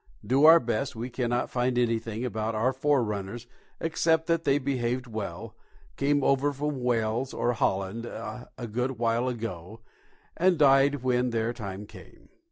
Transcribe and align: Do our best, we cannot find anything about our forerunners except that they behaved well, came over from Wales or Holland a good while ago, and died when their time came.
Do 0.25 0.45
our 0.45 0.59
best, 0.59 0.95
we 0.95 1.11
cannot 1.11 1.51
find 1.51 1.77
anything 1.77 2.25
about 2.25 2.55
our 2.55 2.73
forerunners 2.73 3.45
except 3.79 4.25
that 4.25 4.45
they 4.45 4.57
behaved 4.57 5.05
well, 5.05 5.55
came 5.95 6.23
over 6.23 6.51
from 6.51 6.81
Wales 6.81 7.35
or 7.35 7.53
Holland 7.53 8.07
a 8.07 8.65
good 8.67 8.97
while 8.97 9.27
ago, 9.27 9.81
and 10.35 10.57
died 10.57 11.03
when 11.03 11.29
their 11.29 11.53
time 11.53 11.85
came. 11.85 12.29